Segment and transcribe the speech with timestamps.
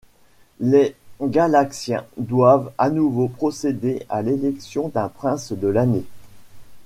[0.59, 6.05] Les Galaxiens doivent à nouveau procéder à l'élection d'un Prince de l'Année.